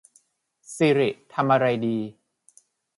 [0.75, 1.97] สิริ ทำอะไรดี